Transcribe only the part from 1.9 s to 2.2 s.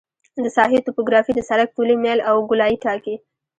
میل